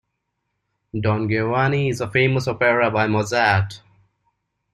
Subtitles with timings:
[0.99, 3.83] Don Giovanni is a famous opera by Mozart